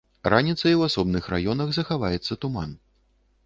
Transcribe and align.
Раніцай 0.33 0.73
у 0.79 0.81
асобных 0.87 1.29
раёнах 1.35 1.69
захаваецца 1.79 2.39
туман. 2.47 2.77